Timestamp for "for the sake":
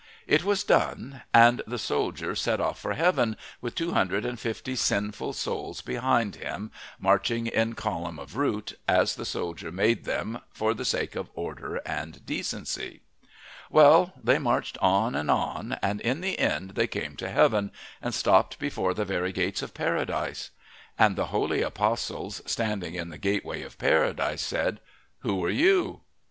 10.49-11.15